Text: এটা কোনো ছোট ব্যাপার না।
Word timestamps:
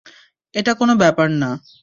এটা 0.53 0.71
কোনো 0.73 0.93
ছোট 0.93 0.99
ব্যাপার 1.01 1.27
না। 1.41 1.49